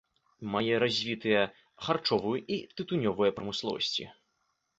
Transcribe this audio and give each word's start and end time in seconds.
Мае 0.53 0.77
развітыя 0.83 1.41
харчовую 1.89 2.33
і 2.57 2.59
тытунёвую 2.75 3.29
прамысловасці. 3.37 4.09